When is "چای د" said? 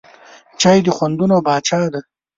0.59-0.87